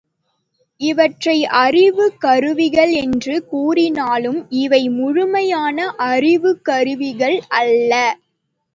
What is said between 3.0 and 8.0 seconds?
என்று கூறினாலும் இவை முழுமையான அறிவுக்கருவிகள் அல்ல.